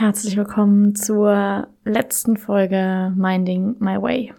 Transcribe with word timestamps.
Herzlich 0.00 0.38
willkommen 0.38 0.94
zur 0.94 1.68
letzten 1.84 2.38
Folge 2.38 3.12
Minding 3.14 3.76
My 3.80 4.00
Way. 4.00 4.32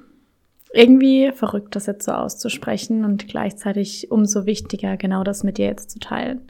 Irgendwie 0.73 1.31
verrückt, 1.35 1.75
das 1.75 1.85
jetzt 1.85 2.03
so 2.03 2.13
auszusprechen 2.13 3.05
und 3.05 3.27
gleichzeitig 3.27 4.09
umso 4.09 4.47
wichtiger, 4.47 4.97
genau 4.97 5.23
das 5.23 5.43
mit 5.43 5.59
dir 5.59 5.67
jetzt 5.67 5.91
zu 5.91 5.99
teilen. 5.99 6.41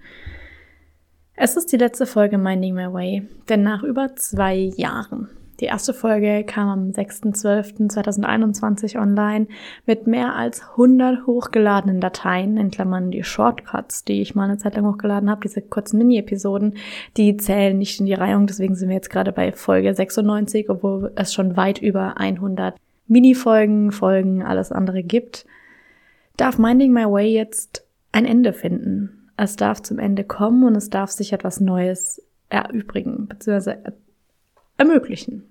Es 1.34 1.58
ist 1.58 1.74
die 1.74 1.78
letzte 1.78 2.06
Folge 2.06 2.38
Minding 2.38 2.74
My 2.74 2.94
Way, 2.94 3.28
denn 3.50 3.64
nach 3.64 3.84
über 3.84 4.16
zwei 4.16 4.72
Jahren 4.78 5.28
die 5.62 5.68
erste 5.68 5.94
Folge 5.94 6.44
kam 6.44 6.68
am 6.68 6.90
6.12.2021 6.90 9.00
online 9.00 9.48
mit 9.86 10.08
mehr 10.08 10.36
als 10.36 10.64
100 10.72 11.28
hochgeladenen 11.28 12.02
Dateien, 12.02 12.58
in 12.58 12.72
Klammern 12.72 13.12
die 13.12 13.24
Shortcuts, 13.24 14.04
die 14.04 14.22
ich 14.22 14.34
mal 14.34 14.46
eine 14.46 14.58
Zeit 14.58 14.76
lang 14.76 14.88
hochgeladen 14.88 15.30
habe, 15.30 15.42
diese 15.42 15.62
kurzen 15.62 16.00
Mini-Episoden, 16.00 16.78
die 17.16 17.38
zählen 17.38 17.78
nicht 17.78 18.00
in 18.00 18.08
die 18.08 18.16
Reihung, 18.16 18.48
deswegen 18.48 18.74
sind 18.76 18.90
wir 18.90 18.96
jetzt 18.96 19.12
gerade 19.12 19.32
bei 19.32 19.52
Folge 19.52 19.94
96, 19.94 20.68
obwohl 20.70 21.12
es 21.16 21.32
schon 21.32 21.56
weit 21.56 21.80
über 21.80 22.18
100 22.18 22.76
Mini-Folgen, 23.08 23.92
Folgen, 23.92 24.42
alles 24.42 24.72
andere 24.72 25.04
gibt. 25.04 25.46
Darf 26.38 26.58
Minding 26.58 26.92
My 26.92 27.06
Way 27.06 27.34
jetzt 27.34 27.86
ein 28.12 28.26
Ende 28.26 28.54
finden? 28.54 29.30
Es 29.38 29.58
darf 29.58 29.84
zum 29.84 30.00
Ende 30.00 30.24
kommen 30.24 30.64
und 30.64 30.76
es 30.76 30.90
darf 30.90 31.12
sich 31.12 31.34
etwas 31.34 31.60
Neues 31.60 32.20
erübrigen, 32.50 33.28
beziehungsweise 33.28 33.78
ermöglichen. 34.78 35.44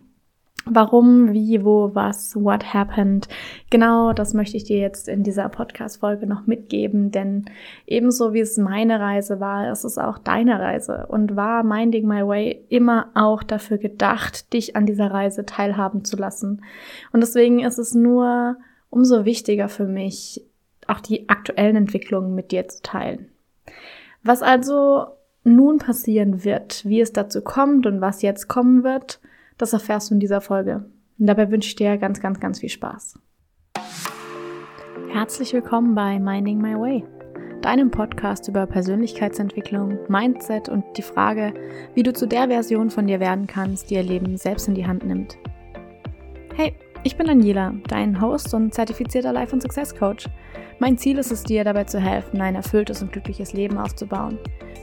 Warum, 0.66 1.32
wie, 1.32 1.64
wo, 1.64 1.94
was, 1.94 2.36
what 2.36 2.74
happened. 2.74 3.28
Genau 3.70 4.12
das 4.12 4.34
möchte 4.34 4.56
ich 4.56 4.64
dir 4.64 4.78
jetzt 4.78 5.08
in 5.08 5.22
dieser 5.22 5.48
Podcast-Folge 5.48 6.26
noch 6.26 6.46
mitgeben, 6.46 7.10
denn 7.10 7.46
ebenso 7.86 8.34
wie 8.34 8.40
es 8.40 8.58
meine 8.58 9.00
Reise 9.00 9.40
war, 9.40 9.72
ist 9.72 9.84
es 9.84 9.96
auch 9.96 10.18
deine 10.18 10.60
Reise 10.60 11.06
und 11.08 11.34
war 11.34 11.64
Minding 11.64 12.06
My 12.06 12.26
Way 12.26 12.66
immer 12.68 13.08
auch 13.14 13.42
dafür 13.42 13.78
gedacht, 13.78 14.52
dich 14.52 14.76
an 14.76 14.84
dieser 14.84 15.10
Reise 15.10 15.46
teilhaben 15.46 16.04
zu 16.04 16.16
lassen. 16.16 16.62
Und 17.12 17.20
deswegen 17.20 17.60
ist 17.60 17.78
es 17.78 17.94
nur 17.94 18.56
umso 18.90 19.24
wichtiger 19.24 19.68
für 19.68 19.86
mich, 19.86 20.44
auch 20.86 21.00
die 21.00 21.28
aktuellen 21.28 21.76
Entwicklungen 21.76 22.34
mit 22.34 22.50
dir 22.50 22.68
zu 22.68 22.82
teilen. 22.82 23.28
Was 24.22 24.42
also 24.42 25.06
nun 25.42 25.78
passieren 25.78 26.44
wird, 26.44 26.84
wie 26.84 27.00
es 27.00 27.12
dazu 27.12 27.40
kommt 27.40 27.86
und 27.86 28.00
was 28.00 28.22
jetzt 28.22 28.48
kommen 28.48 28.84
wird, 28.84 29.20
das 29.60 29.72
erfährst 29.72 30.10
du 30.10 30.14
in 30.14 30.20
dieser 30.20 30.40
Folge. 30.40 30.84
Und 31.18 31.26
dabei 31.26 31.50
wünsche 31.50 31.68
ich 31.68 31.76
dir 31.76 31.98
ganz, 31.98 32.20
ganz, 32.20 32.40
ganz 32.40 32.60
viel 32.60 32.70
Spaß. 32.70 33.18
Herzlich 35.12 35.52
willkommen 35.52 35.94
bei 35.94 36.18
Minding 36.18 36.62
My 36.62 36.74
Way, 36.74 37.04
deinem 37.60 37.90
Podcast 37.90 38.48
über 38.48 38.66
Persönlichkeitsentwicklung, 38.66 39.98
Mindset 40.08 40.68
und 40.68 40.84
die 40.96 41.02
Frage, 41.02 41.52
wie 41.94 42.02
du 42.02 42.12
zu 42.12 42.26
der 42.26 42.48
Version 42.48 42.90
von 42.90 43.06
dir 43.06 43.20
werden 43.20 43.46
kannst, 43.46 43.90
die 43.90 43.96
ihr 43.96 44.02
Leben 44.02 44.36
selbst 44.38 44.66
in 44.66 44.74
die 44.74 44.86
Hand 44.86 45.04
nimmt. 45.04 45.36
Hey, 46.54 46.74
ich 47.02 47.16
bin 47.16 47.26
Daniela, 47.26 47.72
dein 47.88 48.20
Host 48.20 48.52
und 48.52 48.74
zertifizierter 48.74 49.32
Life- 49.32 49.52
und 49.54 49.62
Success 49.62 49.94
Coach. 49.94 50.28
Mein 50.78 50.98
Ziel 50.98 51.18
ist 51.18 51.32
es, 51.32 51.42
dir 51.42 51.64
dabei 51.64 51.84
zu 51.84 51.98
helfen, 51.98 52.40
ein 52.40 52.54
erfülltes 52.54 53.02
und 53.02 53.12
glückliches 53.12 53.52
Leben 53.52 53.78
aufzubauen. 53.78 54.38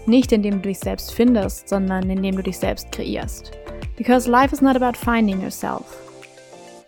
Nicht 0.06 0.32
indem 0.32 0.62
du 0.62 0.70
dich 0.70 0.80
selbst 0.80 1.14
findest, 1.14 1.70
sondern 1.70 2.10
indem 2.10 2.36
du 2.36 2.44
dich 2.44 2.58
selbst 2.58 2.92
kreierst. 2.92 3.52
Because 3.98 4.30
life 4.30 4.54
is 4.54 4.62
not 4.62 4.76
about 4.76 4.98
finding 4.98 5.42
yourself. 5.42 5.84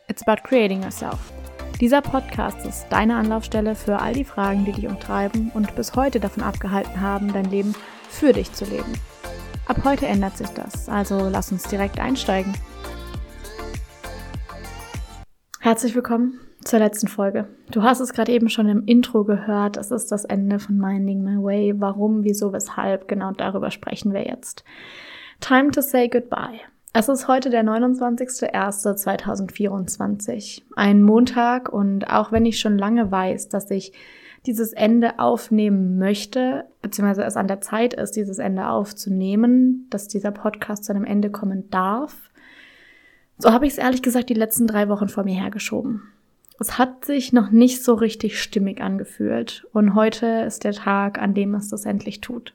It's 0.07 0.27
about 0.27 0.41
creating 0.43 0.81
yourself. 0.81 1.19
Dieser 1.79 2.01
Podcast 2.01 2.65
ist 2.65 2.87
deine 2.89 3.15
Anlaufstelle 3.15 3.75
für 3.75 3.99
all 3.99 4.13
die 4.13 4.25
Fragen, 4.25 4.65
die 4.65 4.71
dich 4.71 4.87
umtreiben 4.87 5.51
und 5.53 5.75
bis 5.75 5.95
heute 5.95 6.19
davon 6.19 6.43
abgehalten 6.43 6.99
haben, 6.99 7.31
dein 7.31 7.45
Leben 7.45 7.73
für 8.09 8.33
dich 8.33 8.51
zu 8.51 8.65
leben. 8.65 8.93
Ab 9.67 9.81
heute 9.85 10.07
ändert 10.07 10.35
sich 10.35 10.49
das, 10.49 10.89
also 10.89 11.29
lass 11.29 11.51
uns 11.51 11.63
direkt 11.63 11.99
einsteigen. 11.99 12.53
Herzlich 15.61 15.93
willkommen 15.93 16.39
zur 16.63 16.79
letzten 16.79 17.09
Folge. 17.09 17.45
Du 17.69 17.83
hast 17.83 17.99
es 17.99 18.13
gerade 18.13 18.31
eben 18.31 18.47
schon 18.47 18.69
im 18.69 18.85
Intro 18.85 19.25
gehört, 19.25 19.75
es 19.75 19.91
ist 19.91 20.09
das 20.09 20.23
Ende 20.23 20.57
von 20.57 20.77
Minding 20.77 21.21
My 21.21 21.43
Way. 21.43 21.81
Warum, 21.81 22.23
wieso, 22.23 22.53
weshalb, 22.53 23.09
genau 23.09 23.33
darüber 23.33 23.69
sprechen 23.69 24.13
wir 24.13 24.25
jetzt. 24.25 24.63
Time 25.41 25.71
to 25.71 25.81
say 25.81 26.07
goodbye. 26.07 26.61
Es 26.93 27.09
ist 27.09 27.27
heute 27.27 27.49
der 27.49 27.65
29.01.2024, 27.65 30.61
ein 30.77 31.03
Montag 31.03 31.67
und 31.67 32.09
auch 32.09 32.31
wenn 32.31 32.45
ich 32.45 32.61
schon 32.61 32.77
lange 32.77 33.11
weiß, 33.11 33.49
dass 33.49 33.69
ich 33.69 33.91
dieses 34.45 34.71
Ende 34.71 35.19
aufnehmen 35.19 35.97
möchte, 35.97 36.67
beziehungsweise 36.81 37.25
es 37.25 37.35
an 37.35 37.49
der 37.49 37.59
Zeit 37.59 37.93
ist, 37.93 38.15
dieses 38.15 38.39
Ende 38.39 38.69
aufzunehmen, 38.69 39.87
dass 39.89 40.07
dieser 40.07 40.31
Podcast 40.31 40.85
zu 40.85 40.93
einem 40.93 41.03
Ende 41.03 41.29
kommen 41.29 41.69
darf, 41.69 42.28
so 43.39 43.51
habe 43.51 43.65
ich 43.65 43.73
es 43.73 43.79
ehrlich 43.79 44.03
gesagt 44.03 44.29
die 44.29 44.35
letzten 44.35 44.67
drei 44.67 44.89
Wochen 44.89 45.09
vor 45.09 45.23
mir 45.23 45.39
hergeschoben. 45.39 46.03
Es 46.59 46.77
hat 46.77 47.05
sich 47.05 47.33
noch 47.33 47.51
nicht 47.51 47.83
so 47.83 47.93
richtig 47.93 48.39
stimmig 48.39 48.81
angefühlt 48.81 49.65
und 49.71 49.95
heute 49.95 50.43
ist 50.45 50.65
der 50.65 50.73
Tag, 50.73 51.19
an 51.19 51.33
dem 51.33 51.55
es 51.55 51.69
das 51.69 51.85
endlich 51.85 52.21
tut. 52.21 52.53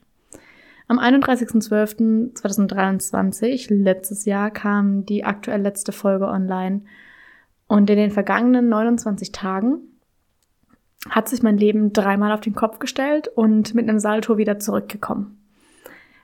Am 0.87 0.99
31.12.2023, 0.99 3.73
letztes 3.73 4.25
Jahr, 4.25 4.51
kam 4.51 5.07
die 5.07 5.25
aktuell 5.25 5.61
letzte 5.61 5.91
Folge 5.91 6.27
online. 6.27 6.81
Und 7.67 7.89
in 7.89 7.97
den 7.97 8.11
vergangenen 8.11 8.69
29 8.69 9.31
Tagen 9.31 9.79
hat 11.09 11.27
sich 11.27 11.41
mein 11.41 11.57
Leben 11.57 11.91
dreimal 11.91 12.31
auf 12.31 12.41
den 12.41 12.53
Kopf 12.53 12.77
gestellt 12.77 13.27
und 13.27 13.73
mit 13.73 13.89
einem 13.89 13.97
Salto 13.97 14.37
wieder 14.37 14.59
zurückgekommen. 14.59 15.39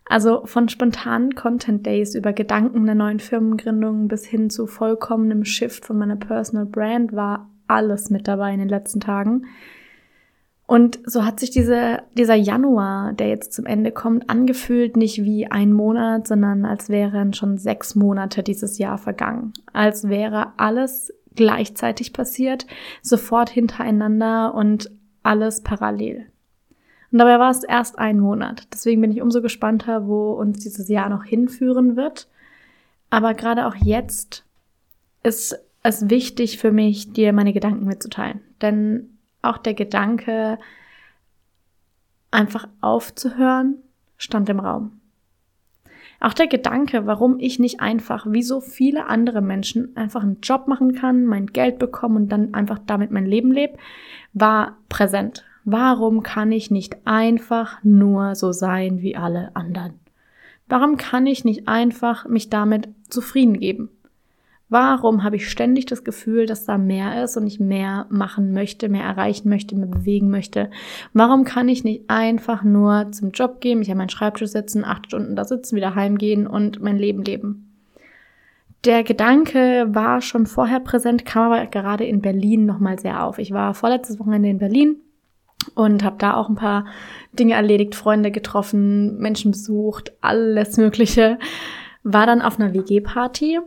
Also 0.06 0.46
von 0.46 0.68
spontanen 0.68 1.36
Content 1.36 1.86
Days 1.86 2.16
über 2.16 2.34
Gedanken 2.34 2.86
der 2.86 2.96
neuen 2.96 3.20
Firmengründung 3.20 4.08
bis 4.08 4.26
hin 4.26 4.50
zu 4.50 4.68
vollkommenem 4.68 5.46
Shift 5.46 5.86
von 5.86 5.98
meiner 5.98 6.18
Personal 6.18 6.66
Brand 6.66 7.14
war 7.14 7.50
alles 7.68 8.10
mit 8.10 8.28
dabei 8.28 8.54
in 8.54 8.60
den 8.60 8.70
letzten 8.70 9.00
Tagen. 9.00 9.46
Und 10.68 11.00
so 11.06 11.26
hat 11.26 11.40
sich 11.40 11.50
diese, 11.50 12.04
dieser 12.18 12.36
Januar, 12.36 13.12
der 13.12 13.28
jetzt 13.28 13.52
zum 13.52 13.66
Ende 13.66 13.92
kommt, 13.92 14.30
angefühlt 14.30 14.96
nicht 14.96 15.22
wie 15.24 15.48
ein 15.48 15.74
Monat, 15.74 16.28
sondern 16.28 16.64
als 16.64 16.88
wären 16.88 17.34
schon 17.34 17.58
sechs 17.58 17.94
Monate 17.96 18.42
dieses 18.42 18.78
Jahr 18.78 18.98
vergangen. 18.98 19.52
Als 19.74 20.08
wäre 20.08 20.54
alles 20.58 21.14
gleichzeitig 21.36 22.14
passiert, 22.14 22.68
sofort 23.02 23.50
hintereinander 23.50 24.54
und 24.54 24.90
alles 25.24 25.62
parallel. 25.62 26.28
Und 27.12 27.18
dabei 27.18 27.40
war 27.40 27.52
es 27.52 27.64
erst 27.64 28.00
ein 28.00 28.20
Monat. 28.20 28.68
Deswegen 28.72 29.02
bin 29.02 29.12
ich 29.12 29.22
umso 29.22 29.42
gespannter, 29.42 30.08
wo 30.08 30.32
uns 30.32 30.60
dieses 30.60 30.88
Jahr 30.88 31.10
noch 31.10 31.24
hinführen 31.24 31.96
wird. 31.96 32.28
Aber 33.10 33.34
gerade 33.34 33.68
auch 33.68 33.76
jetzt 33.76 34.46
ist 35.24 35.60
es 35.84 36.10
wichtig 36.10 36.58
für 36.58 36.72
mich, 36.72 37.12
dir 37.12 37.34
meine 37.34 37.54
Gedanken 37.54 37.86
mitzuteilen. 37.86 38.42
Denn 38.62 39.18
auch 39.42 39.58
der 39.58 39.74
Gedanke, 39.74 40.58
einfach 42.30 42.68
aufzuhören, 42.80 43.76
stand 44.18 44.48
im 44.50 44.60
Raum. 44.60 45.02
Auch 46.22 46.34
der 46.34 46.48
Gedanke, 46.48 47.08
warum 47.08 47.40
ich 47.40 47.60
nicht 47.60 47.82
einfach, 47.82 48.28
wie 48.30 48.44
so 48.44 48.62
viele 48.62 49.08
andere 49.08 49.42
Menschen, 49.42 49.98
einfach 49.98 50.22
einen 50.22 50.40
Job 50.42 50.68
machen 50.68 50.94
kann, 50.94 51.26
mein 51.26 51.48
Geld 51.48 51.80
bekommen 51.80 52.16
und 52.16 52.30
dann 52.30 52.54
einfach 52.54 52.80
damit 52.86 53.10
mein 53.12 53.26
Leben 53.26 53.52
lebe, 53.52 53.78
war 54.34 54.78
präsent. 54.88 55.44
Warum 55.64 56.24
kann 56.24 56.52
ich 56.52 56.72
nicht 56.72 56.98
einfach 57.06 57.84
nur 57.84 58.36
so 58.36 58.52
sein 58.52 59.02
wie 59.02 59.16
alle 59.16 59.56
anderen? 59.56 59.94
Warum 60.68 60.98
kann 60.98 61.28
ich 61.28 61.46
nicht 61.46 61.68
einfach 61.68 62.28
mich 62.28 62.50
damit 62.50 62.90
zufrieden 63.10 63.60
geben? 63.60 63.90
Warum 64.70 65.24
habe 65.24 65.36
ich 65.36 65.50
ständig 65.50 65.86
das 65.86 66.06
Gefühl, 66.06 66.46
dass 66.46 66.64
da 66.64 66.78
mehr 66.78 67.26
ist 67.26 67.36
und 67.36 67.46
ich 67.46 67.60
mehr 67.60 68.06
machen 68.10 68.54
möchte, 68.54 68.88
mehr 68.88 69.04
erreichen 69.04 69.50
möchte, 69.50 69.76
mehr 69.76 69.88
bewegen 69.88 70.30
möchte? 70.30 70.72
Warum 71.12 71.44
kann 71.44 71.68
ich 71.68 71.84
nicht 71.84 72.10
einfach 72.10 72.64
nur 72.64 73.12
zum 73.12 73.32
Job 73.32 73.60
gehen, 73.60 73.80
mich 73.80 73.92
an 73.92 73.98
meinen 73.98 74.08
Schreibtisch 74.08 74.50
setzen, 74.50 74.86
acht 74.86 75.08
Stunden 75.08 75.36
da 75.36 75.44
sitzen, 75.44 75.76
wieder 75.76 75.94
heimgehen 75.94 76.48
und 76.48 76.82
mein 76.82 76.98
Leben 76.98 77.22
leben? 77.22 77.68
Der 78.86 79.04
Gedanke 79.04 79.88
war 79.90 80.22
schon 80.22 80.48
vorher 80.48 80.80
präsent, 80.80 81.26
kam 81.26 81.52
aber 81.52 81.66
gerade 81.68 82.06
in 82.06 82.22
Berlin 82.22 82.66
nochmal 82.66 82.98
sehr 82.98 83.26
auf. 83.26 83.40
Ich 83.40 83.52
war 83.52 83.74
vorletztes 83.74 84.20
Wochenende 84.20 84.48
in 84.50 84.58
Berlin 84.58 84.96
und 85.76 86.04
habe 86.04 86.18
da 86.18 86.36
auch 86.36 86.50
ein 86.50 86.56
paar 86.56 86.86
Dinge 87.34 87.54
erledigt, 87.54 87.96
Freunde 87.96 88.32
getroffen, 88.32 89.18
Menschen 89.20 89.52
besucht, 89.52 90.12
alles 90.22 90.78
Mögliche. 90.78 91.40
War 92.04 92.26
dann 92.26 92.42
auf 92.42 92.60
einer 92.60 92.74
WG-Party 92.74 93.60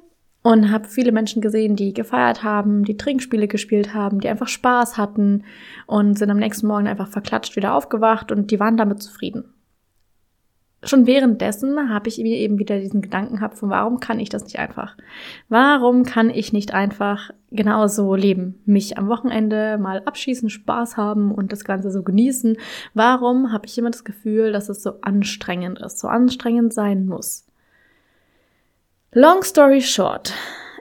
und 0.43 0.71
habe 0.71 0.89
viele 0.89 1.13
Menschen 1.13 1.41
gesehen, 1.41 1.77
die 1.77 1.95
gefeiert 1.95 2.43
haben, 2.43 2.85
die 2.85 2.97
Trinkspiele 2.97 3.49
gespielt 3.49 3.95
haben, 3.95 4.21
die 4.21 4.29
einfach 4.29 4.49
Spaß 4.49 4.99
hatten 4.99 5.45
und 5.87 6.19
sind 6.19 6.31
am 6.31 6.39
nächsten 6.39 6.67
Morgen 6.67 6.87
einfach 6.87 7.09
verklatscht 7.09 7.57
wieder 7.57 7.75
aufgewacht 7.75 8.31
und 8.31 8.51
die 8.51 8.61
waren 8.61 8.77
damit 8.77 9.03
zufrieden. 9.03 9.54
Schon 10.87 11.07
währenddessen 11.07 11.89
habe 11.89 12.09
ich 12.09 12.19
mir 12.19 12.37
eben 12.37 12.59
wieder 12.59 12.79
diesen 12.79 13.01
Gedanken 13.01 13.37
gehabt 13.37 13.59
von, 13.59 13.71
warum 13.71 14.01
kann 14.01 14.21
ich 14.21 14.29
das 14.29 14.45
nicht 14.45 14.59
einfach? 14.59 14.97
Warum 15.49 16.05
kann 16.05 16.31
ich 16.31 16.53
nicht 16.53 16.75
einfach 16.75 17.31
genauso 17.51 18.15
leben? 18.15 18.61
Mich 18.67 18.99
am 18.99 19.09
Wochenende 19.09 19.79
mal 19.79 20.03
abschießen, 20.05 20.51
Spaß 20.51 20.97
haben 20.97 21.33
und 21.33 21.53
das 21.53 21.65
Ganze 21.65 21.91
so 21.91 22.03
genießen? 22.03 22.57
Warum 22.93 23.53
habe 23.53 23.67
ich 23.67 23.79
immer 23.79 23.91
das 23.91 24.05
Gefühl, 24.05 24.53
dass 24.53 24.69
es 24.69 24.83
so 24.83 25.01
anstrengend 25.01 25.79
ist, 25.79 25.99
so 25.99 26.09
anstrengend 26.09 26.75
sein 26.75 27.07
muss? 27.07 27.47
Long 29.13 29.43
story 29.43 29.81
short. 29.81 30.33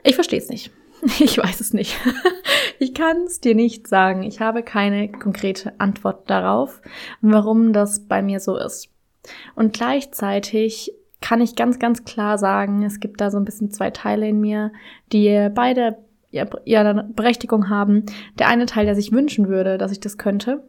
Ich 0.02 0.14
verstehe 0.14 0.40
es 0.40 0.48
nicht. 0.48 0.70
Ich 1.20 1.36
weiß 1.38 1.60
es 1.60 1.72
nicht. 1.72 1.96
Ich 2.80 2.92
kann 2.92 3.22
es 3.24 3.40
dir 3.40 3.54
nicht 3.54 3.86
sagen. 3.86 4.24
Ich 4.24 4.40
habe 4.40 4.62
keine 4.62 5.10
konkrete 5.10 5.78
Antwort 5.78 6.28
darauf, 6.28 6.82
warum 7.20 7.72
das 7.72 8.08
bei 8.08 8.20
mir 8.20 8.40
so 8.40 8.56
ist. 8.56 8.93
Und 9.54 9.72
gleichzeitig 9.72 10.92
kann 11.20 11.40
ich 11.40 11.56
ganz, 11.56 11.78
ganz 11.78 12.04
klar 12.04 12.36
sagen, 12.38 12.82
es 12.82 13.00
gibt 13.00 13.20
da 13.20 13.30
so 13.30 13.38
ein 13.38 13.44
bisschen 13.44 13.70
zwei 13.70 13.90
Teile 13.90 14.28
in 14.28 14.40
mir, 14.40 14.72
die 15.12 15.48
beide 15.54 15.96
ihre 16.30 17.08
Berechtigung 17.14 17.70
haben. 17.70 18.04
Der 18.38 18.48
eine 18.48 18.66
Teil, 18.66 18.86
der 18.86 18.94
sich 18.94 19.12
wünschen 19.12 19.48
würde, 19.48 19.78
dass 19.78 19.92
ich 19.92 20.00
das 20.00 20.18
könnte, 20.18 20.64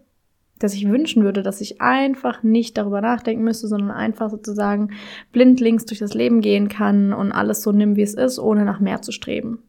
dass 0.60 0.74
ich 0.74 0.88
wünschen 0.90 1.24
würde, 1.24 1.44
dass 1.44 1.60
ich 1.60 1.82
einfach 1.82 2.44
nicht 2.44 2.78
darüber 2.78 3.02
nachdenken 3.02 3.44
müsste, 3.44 3.68
sondern 3.68 3.92
einfach 3.92 4.30
sozusagen 4.30 4.92
blindlings 5.32 5.86
durch 5.86 6.00
das 6.00 6.14
Leben 6.14 6.40
gehen 6.40 6.70
kann 6.70 7.12
und 7.12 7.32
alles 7.32 7.62
so 7.62 7.72
nimm, 7.72 7.96
wie 7.96 8.04
es 8.04 8.14
ist, 8.14 8.40
ohne 8.40 8.64
nach 8.64 8.80
mehr 8.80 9.02
zu 9.02 9.12
streben. 9.12 9.60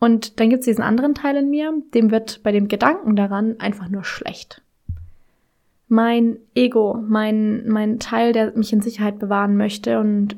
Und 0.00 0.40
dann 0.40 0.48
gibt 0.48 0.60
es 0.60 0.66
diesen 0.66 0.82
anderen 0.82 1.14
Teil 1.14 1.36
in 1.36 1.50
mir, 1.50 1.74
dem 1.94 2.10
wird 2.10 2.42
bei 2.42 2.52
dem 2.52 2.68
Gedanken 2.68 3.16
daran 3.16 3.60
einfach 3.60 3.88
nur 3.88 4.02
schlecht. 4.02 4.62
Mein 5.92 6.38
Ego, 6.54 6.94
mein, 7.06 7.68
mein 7.68 7.98
Teil, 7.98 8.32
der 8.32 8.56
mich 8.56 8.72
in 8.72 8.80
Sicherheit 8.80 9.18
bewahren 9.18 9.56
möchte 9.56 9.98
und 9.98 10.36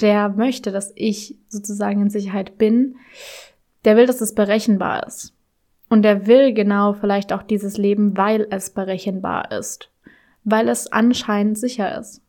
der 0.00 0.30
möchte, 0.30 0.72
dass 0.72 0.92
ich 0.96 1.36
sozusagen 1.48 2.00
in 2.00 2.08
Sicherheit 2.10 2.56
bin, 2.56 2.96
der 3.84 3.96
will, 3.96 4.06
dass 4.06 4.22
es 4.22 4.34
berechenbar 4.34 5.06
ist. 5.06 5.34
Und 5.90 6.02
der 6.02 6.26
will 6.26 6.54
genau 6.54 6.94
vielleicht 6.94 7.34
auch 7.34 7.42
dieses 7.42 7.76
Leben, 7.76 8.16
weil 8.16 8.46
es 8.50 8.70
berechenbar 8.70 9.52
ist. 9.52 9.90
Weil 10.42 10.68
es 10.68 10.90
anscheinend 10.90 11.58
sicher 11.58 12.00
ist. 12.00 12.23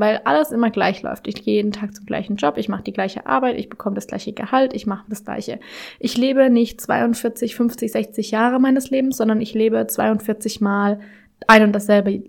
Weil 0.00 0.22
alles 0.24 0.50
immer 0.50 0.70
gleich 0.70 1.02
läuft. 1.02 1.28
Ich 1.28 1.44
gehe 1.44 1.56
jeden 1.56 1.72
Tag 1.72 1.94
zum 1.94 2.06
gleichen 2.06 2.36
Job, 2.36 2.56
ich 2.56 2.70
mache 2.70 2.82
die 2.82 2.94
gleiche 2.94 3.26
Arbeit, 3.26 3.58
ich 3.58 3.68
bekomme 3.68 3.96
das 3.96 4.06
gleiche 4.06 4.32
Gehalt, 4.32 4.72
ich 4.72 4.86
mache 4.86 5.04
das 5.10 5.26
gleiche. 5.26 5.60
Ich 5.98 6.16
lebe 6.16 6.48
nicht 6.48 6.80
42, 6.80 7.54
50, 7.54 7.92
60 7.92 8.30
Jahre 8.30 8.58
meines 8.60 8.88
Lebens, 8.88 9.18
sondern 9.18 9.42
ich 9.42 9.52
lebe 9.52 9.86
42 9.86 10.62
Mal 10.62 11.00
ein 11.46 11.64
und 11.64 11.74
dasselbe, 11.74 12.22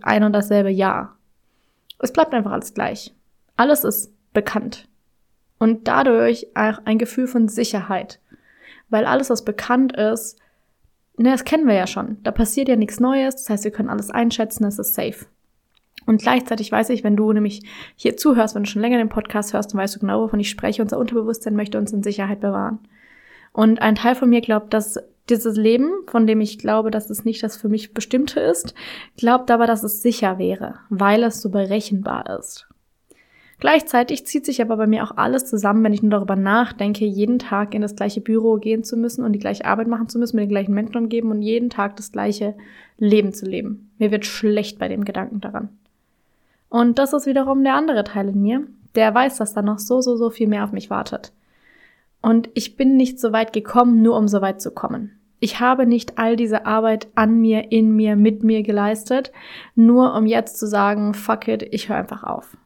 ein 0.00 0.24
und 0.24 0.32
dasselbe 0.32 0.70
Jahr. 0.70 1.18
Es 1.98 2.14
bleibt 2.14 2.32
einfach 2.32 2.52
alles 2.52 2.72
gleich. 2.72 3.14
Alles 3.58 3.84
ist 3.84 4.10
bekannt. 4.32 4.88
Und 5.58 5.86
dadurch 5.86 6.46
auch 6.54 6.80
ein 6.86 6.96
Gefühl 6.96 7.26
von 7.26 7.48
Sicherheit. 7.48 8.20
Weil 8.88 9.04
alles, 9.04 9.28
was 9.28 9.44
bekannt 9.44 9.94
ist, 9.94 10.38
ne, 11.18 11.32
das 11.32 11.44
kennen 11.44 11.66
wir 11.66 11.74
ja 11.74 11.86
schon. 11.86 12.22
Da 12.22 12.30
passiert 12.30 12.70
ja 12.70 12.76
nichts 12.76 13.00
Neues. 13.00 13.36
Das 13.36 13.50
heißt, 13.50 13.64
wir 13.64 13.70
können 13.70 13.90
alles 13.90 14.08
einschätzen, 14.08 14.64
es 14.64 14.78
ist 14.78 14.94
safe. 14.94 15.26
Und 16.08 16.22
gleichzeitig 16.22 16.72
weiß 16.72 16.88
ich, 16.88 17.04
wenn 17.04 17.16
du 17.16 17.30
nämlich 17.34 17.60
hier 17.94 18.16
zuhörst, 18.16 18.54
wenn 18.54 18.62
du 18.62 18.70
schon 18.70 18.80
länger 18.80 18.96
den 18.96 19.10
Podcast 19.10 19.52
hörst, 19.52 19.74
dann 19.74 19.78
weißt 19.78 19.94
du 19.94 20.00
genau, 20.00 20.22
wovon 20.22 20.40
ich 20.40 20.48
spreche. 20.48 20.80
Unser 20.80 20.98
Unterbewusstsein 20.98 21.54
möchte 21.54 21.76
uns 21.76 21.92
in 21.92 22.02
Sicherheit 22.02 22.40
bewahren. 22.40 22.78
Und 23.52 23.82
ein 23.82 23.94
Teil 23.94 24.14
von 24.14 24.30
mir 24.30 24.40
glaubt, 24.40 24.72
dass 24.72 24.98
dieses 25.28 25.58
Leben, 25.58 25.90
von 26.06 26.26
dem 26.26 26.40
ich 26.40 26.58
glaube, 26.58 26.90
dass 26.90 27.10
es 27.10 27.26
nicht 27.26 27.42
das 27.42 27.58
für 27.58 27.68
mich 27.68 27.92
Bestimmte 27.92 28.40
ist, 28.40 28.74
glaubt 29.18 29.50
aber, 29.50 29.66
dass 29.66 29.82
es 29.82 30.00
sicher 30.00 30.38
wäre, 30.38 30.76
weil 30.88 31.22
es 31.24 31.42
so 31.42 31.50
berechenbar 31.50 32.38
ist. 32.38 32.66
Gleichzeitig 33.60 34.24
zieht 34.24 34.46
sich 34.46 34.62
aber 34.62 34.78
bei 34.78 34.86
mir 34.86 35.04
auch 35.04 35.18
alles 35.18 35.44
zusammen, 35.44 35.84
wenn 35.84 35.92
ich 35.92 36.00
nur 36.00 36.12
darüber 36.12 36.36
nachdenke, 36.36 37.04
jeden 37.04 37.38
Tag 37.38 37.74
in 37.74 37.82
das 37.82 37.96
gleiche 37.96 38.22
Büro 38.22 38.56
gehen 38.56 38.82
zu 38.82 38.96
müssen 38.96 39.26
und 39.26 39.34
die 39.34 39.40
gleiche 39.40 39.66
Arbeit 39.66 39.88
machen 39.88 40.08
zu 40.08 40.18
müssen, 40.18 40.36
mit 40.36 40.44
den 40.44 40.50
gleichen 40.50 40.72
Menschen 40.72 40.96
umgeben 40.96 41.30
und 41.30 41.42
jeden 41.42 41.68
Tag 41.68 41.96
das 41.96 42.12
gleiche 42.12 42.54
Leben 42.96 43.34
zu 43.34 43.44
leben. 43.44 43.90
Mir 43.98 44.10
wird 44.10 44.24
schlecht 44.24 44.78
bei 44.78 44.88
dem 44.88 45.04
Gedanken 45.04 45.42
daran. 45.42 45.77
Und 46.68 46.98
das 46.98 47.12
ist 47.12 47.26
wiederum 47.26 47.64
der 47.64 47.74
andere 47.74 48.04
Teil 48.04 48.28
in 48.28 48.42
mir, 48.42 48.66
der 48.94 49.14
weiß, 49.14 49.36
dass 49.38 49.54
da 49.54 49.62
noch 49.62 49.78
so, 49.78 50.00
so, 50.00 50.16
so 50.16 50.30
viel 50.30 50.48
mehr 50.48 50.64
auf 50.64 50.72
mich 50.72 50.90
wartet. 50.90 51.32
Und 52.20 52.50
ich 52.54 52.76
bin 52.76 52.96
nicht 52.96 53.20
so 53.20 53.32
weit 53.32 53.52
gekommen, 53.52 54.02
nur 54.02 54.16
um 54.16 54.28
so 54.28 54.40
weit 54.40 54.60
zu 54.60 54.70
kommen. 54.70 55.18
Ich 55.40 55.60
habe 55.60 55.86
nicht 55.86 56.18
all 56.18 56.36
diese 56.36 56.66
Arbeit 56.66 57.06
an 57.14 57.40
mir, 57.40 57.70
in 57.70 57.94
mir, 57.94 58.16
mit 58.16 58.42
mir 58.42 58.62
geleistet, 58.62 59.30
nur 59.76 60.14
um 60.14 60.26
jetzt 60.26 60.58
zu 60.58 60.66
sagen, 60.66 61.14
fuck 61.14 61.46
it, 61.46 61.62
ich 61.62 61.88
höre 61.88 61.96
einfach 61.96 62.24
auf. 62.24 62.56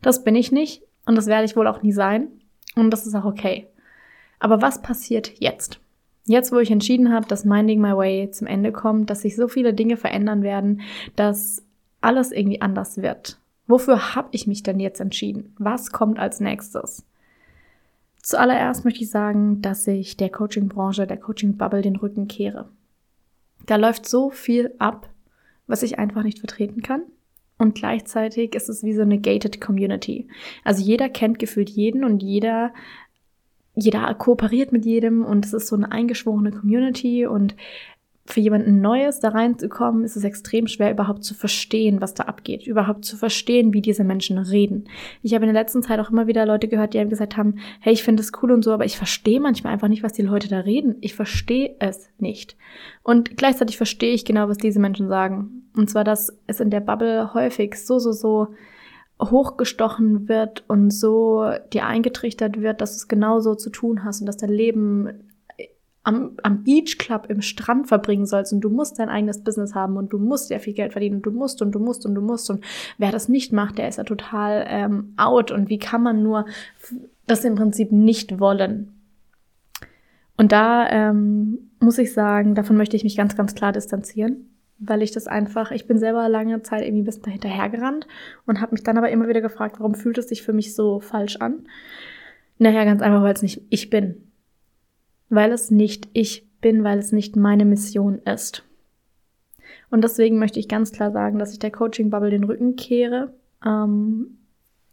Das 0.00 0.24
bin 0.24 0.34
ich 0.34 0.50
nicht 0.50 0.82
und 1.04 1.16
das 1.16 1.26
werde 1.26 1.44
ich 1.44 1.56
wohl 1.56 1.66
auch 1.66 1.82
nie 1.82 1.92
sein 1.92 2.28
und 2.74 2.90
das 2.90 3.06
ist 3.06 3.14
auch 3.14 3.26
okay. 3.26 3.68
Aber 4.40 4.62
was 4.62 4.82
passiert 4.82 5.38
jetzt? 5.40 5.78
Jetzt, 6.24 6.52
wo 6.52 6.58
ich 6.58 6.70
entschieden 6.70 7.12
habe, 7.12 7.26
dass 7.26 7.44
Minding 7.44 7.80
My 7.80 7.96
Way 7.96 8.30
zum 8.30 8.46
Ende 8.46 8.72
kommt, 8.72 9.10
dass 9.10 9.22
sich 9.22 9.36
so 9.36 9.48
viele 9.48 9.74
Dinge 9.74 9.96
verändern 9.96 10.42
werden, 10.42 10.80
dass 11.16 11.62
alles 12.02 12.32
irgendwie 12.32 12.60
anders 12.60 12.98
wird. 12.98 13.38
Wofür 13.66 14.14
habe 14.14 14.28
ich 14.32 14.46
mich 14.46 14.62
denn 14.62 14.80
jetzt 14.80 15.00
entschieden? 15.00 15.54
Was 15.58 15.92
kommt 15.92 16.18
als 16.18 16.40
nächstes? 16.40 17.04
Zuallererst 18.22 18.84
möchte 18.84 19.02
ich 19.02 19.10
sagen, 19.10 19.62
dass 19.62 19.86
ich 19.86 20.16
der 20.16 20.30
Coaching-Branche, 20.30 21.06
der 21.06 21.16
Coaching-Bubble 21.16 21.82
den 21.82 21.96
Rücken 21.96 22.28
kehre. 22.28 22.68
Da 23.66 23.76
läuft 23.76 24.08
so 24.08 24.30
viel 24.30 24.74
ab, 24.78 25.08
was 25.66 25.82
ich 25.82 25.98
einfach 25.98 26.22
nicht 26.22 26.38
vertreten 26.38 26.82
kann. 26.82 27.02
Und 27.58 27.74
gleichzeitig 27.74 28.54
ist 28.54 28.68
es 28.68 28.82
wie 28.82 28.92
so 28.92 29.02
eine 29.02 29.18
gated 29.18 29.60
Community. 29.60 30.28
Also 30.64 30.82
jeder 30.82 31.08
kennt 31.08 31.38
gefühlt 31.38 31.70
jeden 31.70 32.04
und 32.04 32.22
jeder, 32.22 32.72
jeder 33.74 34.12
kooperiert 34.14 34.72
mit 34.72 34.84
jedem 34.84 35.24
und 35.24 35.44
es 35.44 35.52
ist 35.52 35.68
so 35.68 35.76
eine 35.76 35.92
eingeschworene 35.92 36.50
Community 36.50 37.26
und 37.26 37.54
für 38.24 38.40
jemanden 38.40 38.80
Neues 38.80 39.18
da 39.18 39.30
reinzukommen, 39.30 40.04
ist 40.04 40.16
es 40.16 40.22
extrem 40.22 40.68
schwer, 40.68 40.92
überhaupt 40.92 41.24
zu 41.24 41.34
verstehen, 41.34 42.00
was 42.00 42.14
da 42.14 42.24
abgeht, 42.24 42.66
überhaupt 42.66 43.04
zu 43.04 43.16
verstehen, 43.16 43.72
wie 43.72 43.82
diese 43.82 44.04
Menschen 44.04 44.38
reden. 44.38 44.84
Ich 45.22 45.34
habe 45.34 45.44
in 45.44 45.52
der 45.52 45.60
letzten 45.60 45.82
Zeit 45.82 45.98
auch 45.98 46.10
immer 46.10 46.28
wieder 46.28 46.46
Leute 46.46 46.68
gehört, 46.68 46.94
die 46.94 46.98
einem 46.98 47.10
gesagt 47.10 47.36
haben, 47.36 47.56
hey, 47.80 47.92
ich 47.92 48.04
finde 48.04 48.22
das 48.22 48.30
cool 48.40 48.52
und 48.52 48.62
so, 48.62 48.72
aber 48.72 48.84
ich 48.84 48.96
verstehe 48.96 49.40
manchmal 49.40 49.72
einfach 49.72 49.88
nicht, 49.88 50.04
was 50.04 50.12
die 50.12 50.22
Leute 50.22 50.48
da 50.48 50.60
reden. 50.60 50.96
Ich 51.00 51.14
verstehe 51.14 51.74
es 51.80 52.08
nicht. 52.18 52.56
Und 53.02 53.36
gleichzeitig 53.36 53.76
verstehe 53.76 54.14
ich 54.14 54.24
genau, 54.24 54.48
was 54.48 54.58
diese 54.58 54.78
Menschen 54.78 55.08
sagen. 55.08 55.64
Und 55.76 55.90
zwar, 55.90 56.04
dass 56.04 56.32
es 56.46 56.60
in 56.60 56.70
der 56.70 56.80
Bubble 56.80 57.34
häufig 57.34 57.74
so, 57.74 57.98
so, 57.98 58.12
so 58.12 58.48
hochgestochen 59.20 60.28
wird 60.28 60.64
und 60.68 60.90
so 60.90 61.50
dir 61.72 61.86
eingetrichtert 61.86 62.60
wird, 62.60 62.80
dass 62.80 62.92
du 62.92 62.96
es 62.96 63.08
genauso 63.08 63.54
zu 63.54 63.70
tun 63.70 64.04
hast 64.04 64.20
und 64.20 64.26
dass 64.26 64.36
dein 64.36 64.50
Leben 64.50 65.31
am, 66.04 66.32
am 66.42 66.64
Beach 66.64 66.98
Club 66.98 67.26
im 67.28 67.42
Strand 67.42 67.86
verbringen 67.86 68.26
sollst 68.26 68.52
und 68.52 68.60
du 68.60 68.70
musst 68.70 68.98
dein 68.98 69.08
eigenes 69.08 69.42
Business 69.44 69.74
haben 69.74 69.96
und 69.96 70.12
du 70.12 70.18
musst 70.18 70.48
sehr 70.48 70.60
viel 70.60 70.74
Geld 70.74 70.92
verdienen 70.92 71.16
und 71.16 71.26
du 71.26 71.30
musst 71.30 71.62
und 71.62 71.72
du 71.72 71.78
musst 71.78 72.04
und 72.06 72.14
du 72.14 72.20
musst 72.20 72.50
und 72.50 72.64
wer 72.98 73.12
das 73.12 73.28
nicht 73.28 73.52
macht, 73.52 73.78
der 73.78 73.88
ist 73.88 73.98
ja 73.98 74.04
total 74.04 74.64
ähm, 74.68 75.14
out 75.16 75.50
und 75.50 75.68
wie 75.68 75.78
kann 75.78 76.02
man 76.02 76.22
nur 76.22 76.46
das 77.26 77.44
im 77.44 77.54
Prinzip 77.54 77.92
nicht 77.92 78.40
wollen? 78.40 78.92
Und 80.36 80.50
da 80.50 80.88
ähm, 80.90 81.70
muss 81.78 81.98
ich 81.98 82.12
sagen, 82.12 82.54
davon 82.54 82.76
möchte 82.76 82.96
ich 82.96 83.04
mich 83.04 83.16
ganz, 83.16 83.36
ganz 83.36 83.54
klar 83.54 83.70
distanzieren, 83.70 84.48
weil 84.78 85.02
ich 85.02 85.12
das 85.12 85.28
einfach, 85.28 85.70
ich 85.70 85.86
bin 85.86 85.98
selber 85.98 86.28
lange 86.28 86.62
Zeit 86.62 86.82
irgendwie 86.82 87.02
ein 87.02 87.06
bisschen 87.06 87.22
dahinterhergerannt 87.22 88.08
und 88.46 88.60
habe 88.60 88.72
mich 88.72 88.82
dann 88.82 88.98
aber 88.98 89.10
immer 89.10 89.28
wieder 89.28 89.40
gefragt, 89.40 89.76
warum 89.78 89.94
fühlt 89.94 90.18
es 90.18 90.28
sich 90.28 90.42
für 90.42 90.52
mich 90.52 90.74
so 90.74 90.98
falsch 90.98 91.36
an? 91.36 91.68
Naja, 92.58 92.84
ganz 92.84 93.02
einfach, 93.02 93.22
weil 93.22 93.34
es 93.34 93.42
nicht 93.42 93.62
ich 93.70 93.88
bin 93.88 94.31
weil 95.32 95.52
es 95.52 95.70
nicht 95.70 96.08
ich 96.12 96.46
bin, 96.60 96.84
weil 96.84 96.98
es 96.98 97.10
nicht 97.10 97.36
meine 97.36 97.64
Mission 97.64 98.18
ist. 98.18 98.64
Und 99.90 100.04
deswegen 100.04 100.38
möchte 100.38 100.60
ich 100.60 100.68
ganz 100.68 100.92
klar 100.92 101.10
sagen, 101.10 101.38
dass 101.38 101.52
ich 101.52 101.58
der 101.58 101.70
Coaching-Bubble 101.70 102.30
den 102.30 102.44
Rücken 102.44 102.76
kehre. 102.76 103.34
Ähm, 103.64 104.38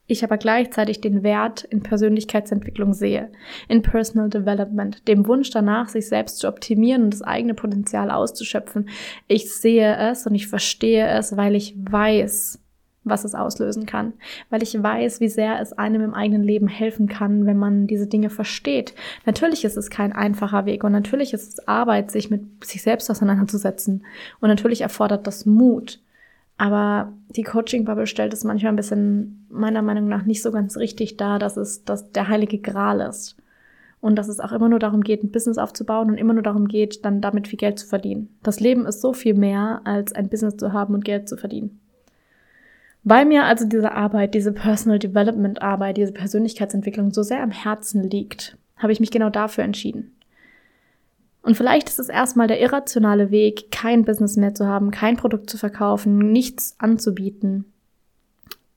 ich 0.07 0.23
aber 0.23 0.37
gleichzeitig 0.37 1.01
den 1.01 1.23
Wert 1.23 1.65
in 1.65 1.83
Persönlichkeitsentwicklung 1.83 2.93
sehe, 2.93 3.31
in 3.67 3.81
Personal 3.81 4.29
Development, 4.29 5.07
dem 5.07 5.27
Wunsch 5.27 5.51
danach, 5.51 5.87
sich 5.87 6.07
selbst 6.07 6.39
zu 6.39 6.47
optimieren 6.47 7.03
und 7.03 7.13
das 7.13 7.21
eigene 7.21 7.53
Potenzial 7.53 8.09
auszuschöpfen. 8.09 8.89
Ich 9.27 9.53
sehe 9.53 9.95
es 9.95 10.25
und 10.25 10.33
ich 10.33 10.47
verstehe 10.47 11.07
es, 11.07 11.37
weil 11.37 11.55
ich 11.55 11.75
weiß, 11.77 12.59
was 13.03 13.23
es 13.23 13.35
auslösen 13.35 13.85
kann, 13.85 14.13
weil 14.49 14.63
ich 14.63 14.81
weiß, 14.81 15.19
wie 15.19 15.29
sehr 15.29 15.59
es 15.61 15.73
einem 15.73 16.01
im 16.01 16.13
eigenen 16.13 16.43
Leben 16.43 16.67
helfen 16.67 17.07
kann, 17.07 17.45
wenn 17.45 17.57
man 17.57 17.87
diese 17.87 18.07
Dinge 18.07 18.29
versteht. 18.29 18.93
Natürlich 19.25 19.65
ist 19.65 19.77
es 19.77 19.89
kein 19.89 20.13
einfacher 20.13 20.65
Weg 20.65 20.83
und 20.83 20.91
natürlich 20.91 21.33
ist 21.33 21.47
es 21.47 21.67
Arbeit, 21.67 22.11
sich 22.11 22.29
mit 22.29 22.63
sich 22.63 22.81
selbst 22.81 23.09
auseinanderzusetzen 23.09 24.05
und 24.39 24.49
natürlich 24.49 24.81
erfordert 24.81 25.27
das 25.27 25.45
Mut. 25.45 25.99
Aber 26.57 27.13
die 27.29 27.43
Coaching-Bubble 27.43 28.05
stellt 28.05 28.33
es 28.33 28.43
manchmal 28.43 28.73
ein 28.73 28.75
bisschen 28.75 29.47
meiner 29.49 29.81
Meinung 29.81 30.09
nach 30.09 30.25
nicht 30.25 30.41
so 30.41 30.51
ganz 30.51 30.75
richtig 30.75 31.15
dar, 31.15 31.39
dass 31.39 31.55
es 31.55 31.85
dass 31.85 32.11
der 32.11 32.27
heilige 32.27 32.59
Gral 32.59 32.99
ist. 32.99 33.37
Und 34.01 34.15
dass 34.15 34.29
es 34.29 34.39
auch 34.39 34.53
immer 34.53 34.69
nur 34.69 34.79
darum 34.79 35.01
geht, 35.01 35.23
ein 35.23 35.31
Business 35.31 35.57
aufzubauen 35.57 36.09
und 36.09 36.17
immer 36.17 36.33
nur 36.33 36.43
darum 36.43 36.67
geht, 36.67 37.03
dann 37.03 37.19
damit 37.21 37.47
viel 37.49 37.57
Geld 37.57 37.79
zu 37.79 37.87
verdienen. 37.87 38.29
Das 38.43 38.59
Leben 38.61 38.85
ist 38.85 39.01
so 39.01 39.11
viel 39.13 39.33
mehr, 39.33 39.81
als 39.83 40.13
ein 40.13 40.29
Business 40.29 40.55
zu 40.55 40.71
haben 40.71 40.93
und 40.93 41.03
Geld 41.03 41.27
zu 41.27 41.35
verdienen. 41.35 41.78
Weil 43.03 43.25
mir 43.25 43.45
also 43.45 43.65
diese 43.65 43.93
Arbeit, 43.93 44.33
diese 44.33 44.51
Personal 44.51 44.99
Development 44.99 45.61
Arbeit, 45.61 45.97
diese 45.97 46.11
Persönlichkeitsentwicklung 46.11 47.11
so 47.11 47.23
sehr 47.23 47.41
am 47.41 47.51
Herzen 47.51 48.03
liegt, 48.03 48.57
habe 48.77 48.91
ich 48.91 48.99
mich 48.99 49.11
genau 49.11 49.29
dafür 49.29 49.63
entschieden. 49.63 50.15
Und 51.41 51.55
vielleicht 51.55 51.87
ist 51.87 51.99
es 51.99 52.09
erstmal 52.09 52.47
der 52.47 52.59
irrationale 52.59 53.31
Weg, 53.31 53.71
kein 53.71 54.03
Business 54.03 54.35
mehr 54.35 54.53
zu 54.53 54.67
haben, 54.67 54.91
kein 54.91 55.15
Produkt 55.15 55.49
zu 55.49 55.57
verkaufen, 55.57 56.17
nichts 56.17 56.75
anzubieten. 56.79 57.65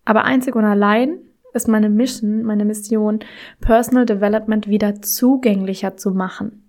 Aber 0.05 0.25
einzig 0.25 0.55
und 0.55 0.65
allein 0.65 1.19
ist 1.53 1.69
meine 1.69 1.91
Mission, 1.91 2.43
meine 2.45 2.65
Mission, 2.65 3.21
Personal 3.61 4.07
Development 4.07 4.69
wieder 4.69 5.03
zugänglicher 5.03 5.97
zu 5.97 6.13
machen. 6.13 6.62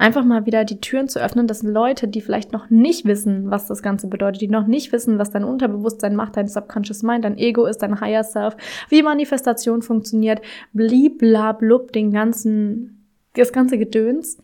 Einfach 0.00 0.24
mal 0.24 0.46
wieder 0.46 0.64
die 0.64 0.80
Türen 0.80 1.08
zu 1.08 1.20
öffnen, 1.20 1.48
dass 1.48 1.64
Leute, 1.64 2.06
die 2.06 2.20
vielleicht 2.20 2.52
noch 2.52 2.70
nicht 2.70 3.04
wissen, 3.04 3.50
was 3.50 3.66
das 3.66 3.82
Ganze 3.82 4.06
bedeutet, 4.06 4.40
die 4.40 4.48
noch 4.48 4.68
nicht 4.68 4.92
wissen, 4.92 5.18
was 5.18 5.30
dein 5.30 5.42
Unterbewusstsein 5.42 6.14
macht, 6.14 6.36
dein 6.36 6.46
Subconscious 6.46 7.02
Mind, 7.02 7.24
dein 7.24 7.36
Ego 7.36 7.66
ist, 7.66 7.78
dein 7.78 8.00
Higher 8.00 8.22
Self, 8.22 8.56
wie 8.90 9.02
Manifestation 9.02 9.82
funktioniert, 9.82 10.40
bliblablub, 10.72 11.90
den 11.90 12.12
ganzen, 12.12 13.08
das 13.34 13.52
ganze 13.52 13.76
Gedöns, 13.76 14.38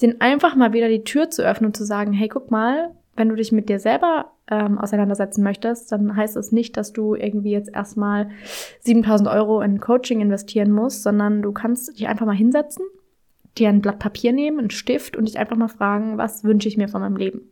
den 0.00 0.20
einfach 0.20 0.54
mal 0.54 0.72
wieder 0.72 0.88
die 0.88 1.02
Tür 1.02 1.30
zu 1.30 1.42
öffnen 1.42 1.70
und 1.70 1.76
zu 1.76 1.84
sagen, 1.84 2.12
hey, 2.12 2.28
guck 2.28 2.52
mal, 2.52 2.94
wenn 3.16 3.28
du 3.28 3.34
dich 3.34 3.50
mit 3.50 3.68
dir 3.68 3.80
selber 3.80 4.30
ähm, 4.48 4.78
auseinandersetzen 4.78 5.42
möchtest, 5.42 5.90
dann 5.90 6.14
heißt 6.14 6.36
es 6.36 6.52
nicht, 6.52 6.76
dass 6.76 6.92
du 6.92 7.16
irgendwie 7.16 7.50
jetzt 7.50 7.74
erstmal 7.74 8.30
7000 8.82 9.28
Euro 9.28 9.62
in 9.62 9.80
Coaching 9.80 10.20
investieren 10.20 10.70
musst, 10.70 11.02
sondern 11.02 11.42
du 11.42 11.50
kannst 11.50 11.98
dich 11.98 12.06
einfach 12.06 12.24
mal 12.24 12.36
hinsetzen, 12.36 12.84
dir 13.58 13.68
ein 13.68 13.80
Blatt 13.80 13.98
Papier 13.98 14.32
nehmen, 14.32 14.58
einen 14.58 14.70
Stift 14.70 15.16
und 15.16 15.26
dich 15.26 15.38
einfach 15.38 15.56
mal 15.56 15.68
fragen, 15.68 16.18
was 16.18 16.44
wünsche 16.44 16.68
ich 16.68 16.76
mir 16.76 16.88
von 16.88 17.00
meinem 17.00 17.16
Leben? 17.16 17.42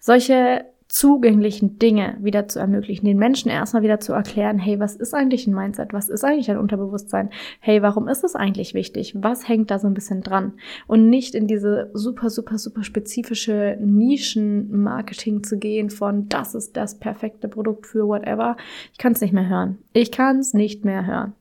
Solche 0.00 0.64
zugänglichen 0.88 1.78
Dinge 1.78 2.16
wieder 2.20 2.46
zu 2.46 2.60
ermöglichen, 2.60 3.06
den 3.06 3.18
Menschen 3.18 3.50
erstmal 3.50 3.82
wieder 3.82 3.98
zu 3.98 4.12
erklären, 4.12 4.58
hey, 4.58 4.78
was 4.78 4.94
ist 4.94 5.14
eigentlich 5.14 5.46
ein 5.46 5.54
Mindset? 5.54 5.92
Was 5.92 6.08
ist 6.08 6.24
eigentlich 6.24 6.50
ein 6.50 6.58
Unterbewusstsein? 6.58 7.30
Hey, 7.60 7.82
warum 7.82 8.06
ist 8.06 8.22
es 8.22 8.36
eigentlich 8.36 8.72
wichtig? 8.72 9.14
Was 9.16 9.48
hängt 9.48 9.70
da 9.70 9.78
so 9.78 9.88
ein 9.88 9.94
bisschen 9.94 10.22
dran? 10.22 10.52
Und 10.86 11.10
nicht 11.10 11.34
in 11.34 11.48
diese 11.48 11.90
super, 11.92 12.30
super, 12.30 12.58
super 12.58 12.84
spezifische 12.84 13.76
Nischen-Marketing 13.80 15.42
zu 15.42 15.58
gehen 15.58 15.90
von, 15.90 16.28
das 16.28 16.54
ist 16.54 16.76
das 16.76 16.98
perfekte 16.98 17.48
Produkt 17.48 17.86
für 17.86 18.06
whatever. 18.06 18.56
Ich 18.92 18.98
kann 18.98 19.12
es 19.12 19.20
nicht 19.20 19.32
mehr 19.32 19.48
hören. 19.48 19.78
Ich 19.92 20.12
kann 20.12 20.38
es 20.38 20.54
nicht 20.54 20.84
mehr 20.84 21.04
hören. 21.04 21.34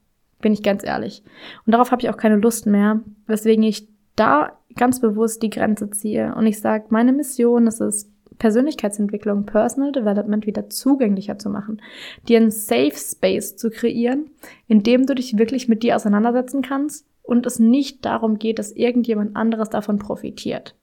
Bin 0.45 0.53
ich 0.53 0.61
ganz 0.61 0.83
ehrlich. 0.83 1.23
Und 1.65 1.71
darauf 1.71 1.89
habe 1.89 2.03
ich 2.03 2.09
auch 2.11 2.17
keine 2.17 2.35
Lust 2.35 2.67
mehr, 2.67 3.01
weswegen 3.25 3.63
ich 3.63 3.87
da 4.15 4.59
ganz 4.75 5.01
bewusst 5.01 5.41
die 5.41 5.49
Grenze 5.49 5.89
ziehe. 5.89 6.35
Und 6.35 6.45
ich 6.45 6.59
sage, 6.59 6.85
meine 6.89 7.13
Mission 7.13 7.65
ist 7.65 7.81
es, 7.81 8.11
Persönlichkeitsentwicklung, 8.37 9.47
Personal 9.47 9.91
Development 9.91 10.45
wieder 10.45 10.69
zugänglicher 10.69 11.39
zu 11.39 11.49
machen, 11.49 11.81
dir 12.27 12.37
einen 12.37 12.51
Safe 12.51 12.93
Space 12.95 13.55
zu 13.55 13.71
kreieren, 13.71 14.29
in 14.67 14.83
dem 14.83 15.07
du 15.07 15.15
dich 15.15 15.39
wirklich 15.39 15.67
mit 15.67 15.81
dir 15.81 15.95
auseinandersetzen 15.95 16.61
kannst 16.61 17.07
und 17.23 17.47
es 17.47 17.57
nicht 17.57 18.05
darum 18.05 18.37
geht, 18.37 18.59
dass 18.59 18.71
irgendjemand 18.71 19.35
anderes 19.35 19.71
davon 19.71 19.97
profitiert. 19.97 20.75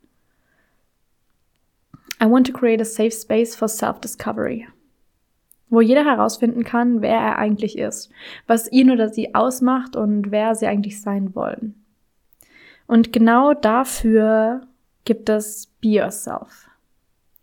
I 2.20 2.28
want 2.28 2.48
to 2.48 2.52
create 2.52 2.80
a 2.80 2.84
safe 2.84 3.12
space 3.12 3.54
for 3.54 3.68
self-discovery, 3.68 4.66
wo 5.72 5.80
jeder 5.80 6.04
herausfinden 6.04 6.64
kann, 6.64 7.00
wer 7.00 7.16
er 7.16 7.38
eigentlich 7.38 7.78
ist, 7.78 8.10
was 8.46 8.70
ihn 8.70 8.90
oder 8.90 9.08
sie 9.08 9.34
ausmacht 9.34 9.96
und 9.96 10.30
wer 10.30 10.54
sie 10.54 10.66
eigentlich 10.66 11.00
sein 11.00 11.34
wollen. 11.34 11.82
Und 12.86 13.10
genau 13.10 13.54
dafür 13.54 14.66
gibt 15.06 15.30
es 15.30 15.68
Be 15.80 15.88
Yourself. 15.88 16.68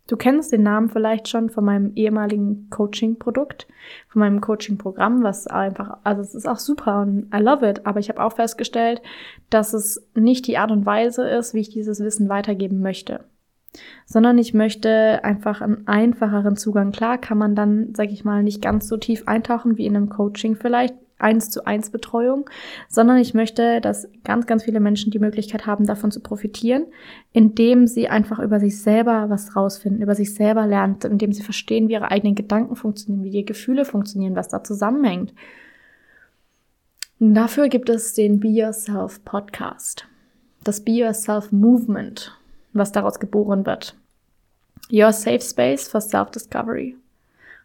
Du 0.06 0.16
kennst 0.16 0.52
den 0.52 0.62
Namen 0.62 0.88
vielleicht 0.90 1.28
schon 1.28 1.50
von 1.50 1.64
meinem 1.64 1.92
ehemaligen 1.96 2.70
Coaching-Produkt, 2.70 3.66
von 4.08 4.20
meinem 4.20 4.40
Coaching-Programm, 4.40 5.24
was 5.24 5.48
einfach, 5.48 5.98
also 6.04 6.22
es 6.22 6.34
ist 6.36 6.48
auch 6.48 6.58
super 6.58 7.00
und 7.00 7.34
I 7.34 7.38
love 7.38 7.68
it, 7.68 7.84
aber 7.84 7.98
ich 7.98 8.08
habe 8.08 8.22
auch 8.22 8.34
festgestellt, 8.34 9.02
dass 9.50 9.74
es 9.74 10.08
nicht 10.14 10.46
die 10.46 10.56
Art 10.56 10.70
und 10.70 10.86
Weise 10.86 11.28
ist, 11.28 11.52
wie 11.52 11.60
ich 11.60 11.70
dieses 11.70 11.98
Wissen 11.98 12.28
weitergeben 12.28 12.80
möchte 12.80 13.24
sondern 14.06 14.38
ich 14.38 14.54
möchte 14.54 15.22
einfach 15.22 15.60
einen 15.60 15.86
einfacheren 15.86 16.56
Zugang. 16.56 16.92
Klar 16.92 17.18
kann 17.18 17.38
man 17.38 17.54
dann, 17.54 17.94
sag 17.94 18.10
ich 18.10 18.24
mal, 18.24 18.42
nicht 18.42 18.62
ganz 18.62 18.88
so 18.88 18.96
tief 18.96 19.24
eintauchen 19.26 19.76
wie 19.76 19.86
in 19.86 19.96
einem 19.96 20.08
Coaching 20.08 20.56
vielleicht, 20.56 20.94
eins 21.20 21.50
zu 21.50 21.66
eins 21.66 21.90
Betreuung, 21.90 22.48
sondern 22.88 23.18
ich 23.18 23.34
möchte, 23.34 23.80
dass 23.80 24.08
ganz, 24.24 24.46
ganz 24.46 24.64
viele 24.64 24.80
Menschen 24.80 25.10
die 25.10 25.18
Möglichkeit 25.18 25.66
haben, 25.66 25.86
davon 25.86 26.10
zu 26.10 26.20
profitieren, 26.20 26.86
indem 27.32 27.86
sie 27.86 28.08
einfach 28.08 28.38
über 28.38 28.58
sich 28.58 28.80
selber 28.80 29.26
was 29.28 29.54
rausfinden, 29.54 30.02
über 30.02 30.14
sich 30.14 30.34
selber 30.34 30.66
lernen, 30.66 30.96
indem 31.04 31.32
sie 31.32 31.42
verstehen, 31.42 31.88
wie 31.88 31.92
ihre 31.92 32.10
eigenen 32.10 32.34
Gedanken 32.34 32.76
funktionieren, 32.76 33.24
wie 33.24 33.30
die 33.30 33.44
Gefühle 33.44 33.84
funktionieren, 33.84 34.36
was 34.36 34.48
da 34.48 34.64
zusammenhängt. 34.64 35.34
Dafür 37.18 37.68
gibt 37.68 37.90
es 37.90 38.14
den 38.14 38.40
Be 38.40 38.48
Yourself 38.48 39.22
Podcast, 39.24 40.06
das 40.64 40.80
Be 40.80 40.92
Yourself 40.92 41.52
Movement, 41.52 42.34
was 42.72 42.92
daraus 42.92 43.18
geboren 43.18 43.66
wird. 43.66 43.96
Your 44.90 45.12
Safe 45.12 45.40
Space 45.40 45.88
for 45.88 46.00
Self-Discovery. 46.00 46.96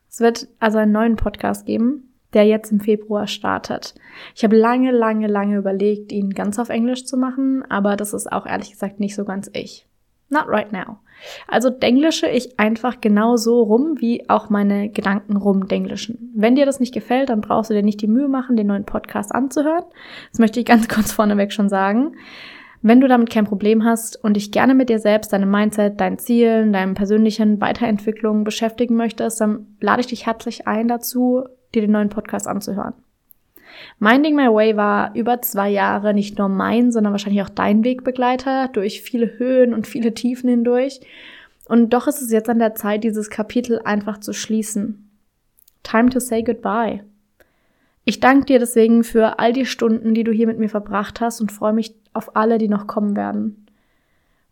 Es 0.09 0.19
wird 0.19 0.47
also 0.59 0.77
einen 0.77 0.91
neuen 0.91 1.15
Podcast 1.15 1.65
geben, 1.65 2.13
der 2.33 2.45
jetzt 2.45 2.71
im 2.71 2.79
Februar 2.79 3.27
startet. 3.27 3.95
Ich 4.35 4.43
habe 4.43 4.55
lange, 4.55 4.91
lange, 4.91 5.27
lange 5.27 5.57
überlegt, 5.57 6.12
ihn 6.12 6.31
ganz 6.31 6.59
auf 6.59 6.69
Englisch 6.69 7.05
zu 7.05 7.17
machen, 7.17 7.63
aber 7.69 7.95
das 7.95 8.13
ist 8.13 8.31
auch 8.31 8.45
ehrlich 8.45 8.71
gesagt 8.71 9.00
nicht 9.00 9.15
so 9.15 9.25
ganz 9.25 9.50
ich. 9.53 9.88
Not 10.29 10.47
right 10.47 10.71
now. 10.71 10.97
Also 11.47 11.69
denglische 11.69 12.27
ich 12.27 12.59
einfach 12.59 13.00
genau 13.00 13.38
so 13.38 13.62
rum, 13.62 13.95
wie 14.00 14.29
auch 14.29 14.50
meine 14.50 14.89
Gedanken 14.89 15.38
rumdenglischen. 15.38 16.33
Wenn 16.35 16.55
dir 16.55 16.65
das 16.65 16.79
nicht 16.79 16.93
gefällt, 16.93 17.29
dann 17.29 17.41
brauchst 17.41 17.69
du 17.69 17.74
dir 17.74 17.83
nicht 17.83 18.01
die 18.01 18.07
Mühe 18.07 18.27
machen, 18.27 18.57
den 18.57 18.67
neuen 18.67 18.85
Podcast 18.85 19.33
anzuhören. 19.33 19.85
Das 20.31 20.39
möchte 20.39 20.59
ich 20.59 20.65
ganz 20.65 20.88
kurz 20.93 21.12
vorneweg 21.12 21.53
schon 21.53 21.69
sagen. 21.69 22.15
Wenn 22.87 23.01
du 23.01 23.07
damit 23.07 23.31
kein 23.31 23.45
Problem 23.45 23.83
hast 23.83 24.23
und 24.23 24.35
dich 24.35 24.51
gerne 24.51 24.75
mit 24.75 24.89
dir 24.89 24.99
selbst, 24.99 25.33
deinem 25.33 25.49
Mindset, 25.49 25.99
deinen 25.99 26.19
Zielen, 26.19 26.71
deinem 26.71 26.93
persönlichen 26.93 27.59
Weiterentwicklung 27.59 28.43
beschäftigen 28.43 28.95
möchtest, 28.95 29.41
dann 29.41 29.75
lade 29.81 30.01
ich 30.01 30.07
dich 30.07 30.27
herzlich 30.27 30.67
ein 30.67 30.87
dazu, 30.87 31.45
dir 31.73 31.81
den 31.81 31.89
neuen 31.89 32.09
Podcast 32.09 32.47
anzuhören. 32.47 32.93
Minding 33.97 34.35
My 34.35 34.53
Way 34.53 34.77
war 34.77 35.15
über 35.15 35.41
zwei 35.41 35.71
Jahre 35.71 36.13
nicht 36.13 36.37
nur 36.37 36.47
mein, 36.47 36.91
sondern 36.91 37.11
wahrscheinlich 37.11 37.41
auch 37.41 37.49
dein 37.49 37.83
Wegbegleiter 37.83 38.67
durch 38.67 39.01
viele 39.01 39.39
Höhen 39.39 39.73
und 39.73 39.87
viele 39.87 40.13
Tiefen 40.13 40.47
hindurch. 40.47 40.99
Und 41.67 41.91
doch 41.91 42.05
ist 42.05 42.21
es 42.21 42.31
jetzt 42.31 42.49
an 42.49 42.59
der 42.59 42.75
Zeit, 42.75 43.03
dieses 43.03 43.31
Kapitel 43.31 43.81
einfach 43.83 44.19
zu 44.19 44.31
schließen. 44.31 45.09
Time 45.81 46.09
to 46.09 46.19
say 46.19 46.43
goodbye. 46.43 47.03
Ich 48.03 48.19
danke 48.19 48.45
dir 48.45 48.59
deswegen 48.59 49.03
für 49.03 49.39
all 49.39 49.53
die 49.53 49.65
Stunden, 49.65 50.13
die 50.13 50.23
du 50.23 50.31
hier 50.31 50.45
mit 50.45 50.59
mir 50.59 50.69
verbracht 50.69 51.19
hast 51.19 51.41
und 51.41 51.51
freue 51.51 51.73
mich 51.73 51.95
auf 52.15 52.36
alle, 52.36 52.57
die 52.57 52.67
noch 52.67 52.88
kommen 52.88 53.15
werden. 53.15 53.65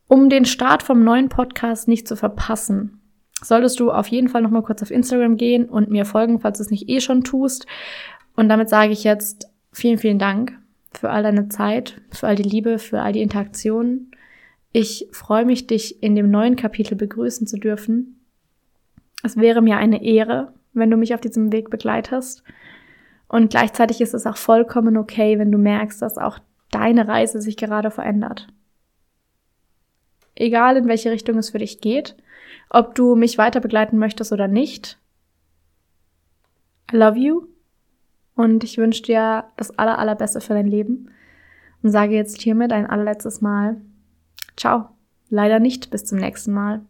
Um 0.08 0.30
den 0.30 0.46
Start 0.46 0.84
vom 0.84 1.04
neuen 1.04 1.30
Podcast 1.30 1.88
nicht 1.88 2.08
zu 2.08 2.16
verpassen, 2.16 3.02
solltest 3.42 3.80
du 3.80 3.92
auf 3.92 4.08
jeden 4.08 4.30
Fall 4.30 4.42
noch 4.42 4.52
mal 4.52 4.64
kurz 4.64 4.82
auf 4.82 4.92
Instagram 4.92 5.38
gehen 5.38 5.66
und 5.66 5.90
mir 5.90 6.06
folgen, 6.06 6.40
falls 6.40 6.60
du 6.60 6.64
es 6.64 6.72
nicht 6.72 6.90
eh 6.90 7.00
schon 7.00 7.24
tust. 7.24 7.66
Und 8.36 8.50
damit 8.50 8.70
sage 8.70 8.92
ich 8.92 9.04
jetzt 9.04 9.50
vielen, 9.72 9.98
vielen 9.98 10.20
Dank 10.20 10.58
für 10.94 11.10
all 11.10 11.24
deine 11.24 11.50
Zeit, 11.50 12.02
für 12.12 12.28
all 12.28 12.36
die 12.36 12.44
Liebe, 12.44 12.80
für 12.80 13.02
all 13.02 13.14
die 13.14 13.22
Interaktionen. 13.22 14.12
Ich 14.72 15.08
freue 15.12 15.46
mich, 15.46 15.68
dich 15.68 16.02
in 16.04 16.16
dem 16.16 16.30
neuen 16.30 16.56
Kapitel 16.56 16.96
begrüßen 16.96 17.48
zu 17.48 17.58
dürfen. 17.58 18.20
Es 19.24 19.38
wäre 19.38 19.62
mir 19.62 19.78
eine 19.78 20.04
Ehre, 20.04 20.54
wenn 20.74 20.92
du 20.92 20.98
mich 20.98 21.14
auf 21.14 21.22
diesem 21.22 21.52
Weg 21.52 21.70
begleitest. 21.70 22.44
Und 23.28 23.50
gleichzeitig 23.50 24.02
ist 24.02 24.14
es 24.14 24.26
auch 24.26 24.38
vollkommen 24.38 24.98
okay, 24.98 25.40
wenn 25.40 25.52
du 25.52 25.58
merkst, 25.58 26.02
dass 26.02 26.18
auch 26.18 26.40
deine 26.74 27.08
Reise 27.08 27.42
sich 27.42 27.58
gerade 27.58 27.92
verändert. 27.92 28.48
Egal 30.36 30.78
in 30.78 30.88
welche 30.88 31.12
Richtung 31.12 31.38
es 31.38 31.52
für 31.52 31.60
dich 31.60 31.80
geht, 31.80 32.16
ob 32.70 32.96
du 32.96 33.16
mich 33.16 33.38
weiter 33.38 33.60
begleiten 33.60 33.98
möchtest 33.98 34.32
oder 34.32 34.48
nicht. 34.48 34.98
I 36.92 36.98
love 36.98 37.18
you 37.18 37.48
und 38.36 38.64
ich 38.64 38.78
wünsche 38.78 39.04
dir 39.04 39.46
das 39.58 39.78
aller, 39.78 40.00
allerbeste 40.00 40.42
für 40.42 40.54
dein 40.54 40.68
Leben 40.68 41.12
und 41.82 41.92
sage 41.92 42.16
jetzt 42.16 42.42
hiermit 42.42 42.72
ein 42.72 42.88
allerletztes 42.88 43.42
Mal 43.42 43.80
Ciao. 44.56 44.90
Leider 45.30 45.60
nicht 45.60 45.90
bis 45.90 46.06
zum 46.06 46.20
nächsten 46.20 46.54
Mal. 46.54 46.86